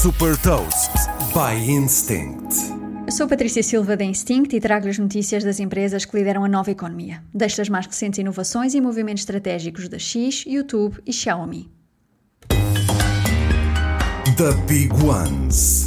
Super 0.00 0.40
Toast 0.42 0.92
by 1.34 1.58
Instinct. 1.68 2.54
Eu 3.04 3.10
sou 3.10 3.26
Patrícia 3.26 3.64
Silva 3.64 3.96
da 3.96 4.04
Instinct 4.04 4.54
e 4.54 4.60
trago 4.60 4.86
as 4.86 4.96
notícias 4.96 5.42
das 5.42 5.58
empresas 5.58 6.04
que 6.04 6.16
lideram 6.16 6.44
a 6.44 6.48
nova 6.48 6.70
economia. 6.70 7.20
Deixo 7.34 7.60
as 7.60 7.68
mais 7.68 7.84
recentes 7.84 8.20
inovações 8.20 8.74
e 8.74 8.80
movimentos 8.80 9.22
estratégicos 9.22 9.88
da 9.88 9.98
X, 9.98 10.44
YouTube 10.46 11.02
e 11.04 11.12
Xiaomi. 11.12 11.68
The 14.36 14.52
Big 14.68 14.92
Ones. 15.02 15.77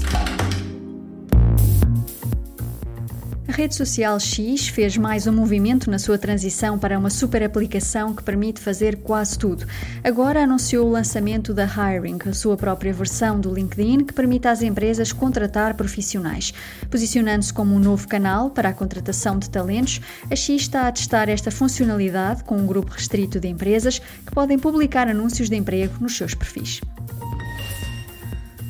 A 3.52 3.54
rede 3.54 3.76
social 3.76 4.18
X 4.18 4.70
fez 4.70 4.96
mais 4.96 5.28
um 5.28 5.34
movimento 5.34 5.92
na 5.92 6.00
sua 6.00 6.18
transição 6.18 6.80
para 6.80 6.98
uma 6.98 7.10
super 7.10 7.44
aplicação 7.44 8.16
que 8.16 8.24
permite 8.24 8.62
fazer 8.62 9.00
quase 9.02 9.38
tudo. 9.38 9.66
Agora 10.02 10.42
anunciou 10.42 10.88
o 10.88 10.92
lançamento 10.92 11.54
da 11.54 11.66
Hiring, 11.66 12.18
a 12.30 12.34
sua 12.34 12.56
própria 12.56 12.94
versão 12.94 13.42
do 13.42 13.54
LinkedIn 13.54 14.06
que 14.06 14.14
permite 14.14 14.48
às 14.48 14.62
empresas 14.62 15.12
contratar 15.12 15.74
profissionais. 15.74 16.54
Posicionando-se 16.90 17.54
como 17.54 17.76
um 17.76 17.80
novo 17.80 18.08
canal 18.08 18.52
para 18.52 18.70
a 18.70 18.74
contratação 18.74 19.38
de 19.38 19.50
talentos, 19.50 20.00
a 20.32 20.36
X 20.38 20.62
está 20.62 20.88
a 20.88 20.92
testar 20.94 21.28
esta 21.28 21.52
funcionalidade 21.52 22.46
com 22.46 22.56
um 22.56 22.66
grupo 22.66 22.94
restrito 22.94 23.38
de 23.38 23.50
empresas 23.50 24.00
que 24.00 24.32
podem 24.34 24.58
publicar 24.58 25.10
anúncios 25.10 25.50
de 25.50 25.58
emprego 25.58 25.96
nos 26.00 26.16
seus 26.16 26.34
perfis. 26.34 26.80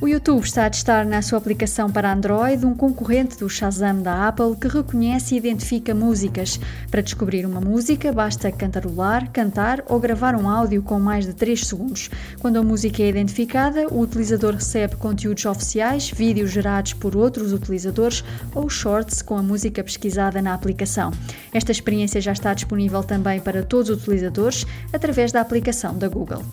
O 0.01 0.07
YouTube 0.07 0.43
está 0.43 0.65
a 0.65 0.69
testar 0.71 1.05
na 1.05 1.21
sua 1.21 1.37
aplicação 1.37 1.87
para 1.87 2.11
Android 2.11 2.65
um 2.65 2.73
concorrente 2.73 3.37
do 3.37 3.47
Shazam 3.47 4.01
da 4.01 4.27
Apple 4.27 4.55
que 4.59 4.67
reconhece 4.67 5.35
e 5.35 5.37
identifica 5.37 5.93
músicas. 5.93 6.59
Para 6.89 7.03
descobrir 7.03 7.45
uma 7.45 7.61
música, 7.61 8.11
basta 8.11 8.51
cantarolar, 8.51 9.29
cantar 9.31 9.83
ou 9.87 9.99
gravar 9.99 10.35
um 10.35 10.49
áudio 10.49 10.81
com 10.81 10.99
mais 10.99 11.27
de 11.27 11.35
3 11.35 11.67
segundos. 11.67 12.09
Quando 12.39 12.57
a 12.57 12.63
música 12.63 13.03
é 13.03 13.09
identificada, 13.09 13.89
o 13.93 13.99
utilizador 13.99 14.55
recebe 14.55 14.95
conteúdos 14.95 15.45
oficiais, 15.45 16.09
vídeos 16.09 16.49
gerados 16.49 16.93
por 16.93 17.15
outros 17.15 17.53
utilizadores 17.53 18.23
ou 18.55 18.67
shorts 18.67 19.21
com 19.21 19.37
a 19.37 19.43
música 19.43 19.83
pesquisada 19.83 20.41
na 20.41 20.55
aplicação. 20.55 21.11
Esta 21.53 21.71
experiência 21.71 22.19
já 22.19 22.31
está 22.31 22.55
disponível 22.55 23.03
também 23.03 23.39
para 23.39 23.61
todos 23.61 23.91
os 23.91 24.01
utilizadores 24.01 24.65
através 24.91 25.31
da 25.31 25.41
aplicação 25.41 25.95
da 25.95 26.09
Google. 26.09 26.43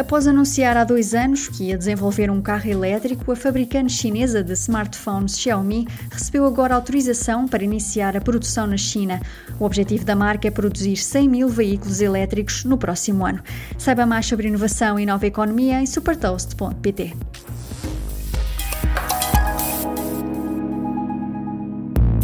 Após 0.00 0.26
anunciar 0.26 0.78
há 0.78 0.82
dois 0.82 1.14
anos 1.14 1.46
que 1.46 1.64
ia 1.64 1.76
desenvolver 1.76 2.30
um 2.30 2.40
carro 2.40 2.70
elétrico, 2.70 3.30
a 3.30 3.36
fabricante 3.36 3.92
chinesa 3.92 4.42
de 4.42 4.54
smartphones 4.54 5.38
Xiaomi 5.38 5.86
recebeu 6.10 6.46
agora 6.46 6.74
autorização 6.74 7.46
para 7.46 7.62
iniciar 7.62 8.16
a 8.16 8.20
produção 8.20 8.66
na 8.66 8.78
China. 8.78 9.20
O 9.58 9.64
objetivo 9.66 10.02
da 10.06 10.16
marca 10.16 10.48
é 10.48 10.50
produzir 10.50 10.96
100 10.96 11.28
mil 11.28 11.50
veículos 11.50 12.00
elétricos 12.00 12.64
no 12.64 12.78
próximo 12.78 13.26
ano. 13.26 13.42
Saiba 13.76 14.06
mais 14.06 14.24
sobre 14.24 14.48
inovação 14.48 14.98
e 14.98 15.04
nova 15.04 15.26
economia 15.26 15.82
em 15.82 15.86
supertoast.pt. 15.86 17.14